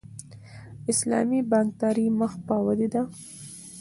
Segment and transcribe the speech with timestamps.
[0.91, 3.01] اسلامي بانکداري مخ په ودې ده